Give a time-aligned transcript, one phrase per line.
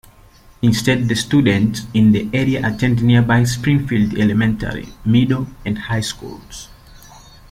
[0.63, 6.69] Instead, the students in the area attend nearby Springfield Elementary, Middle, and High Schools.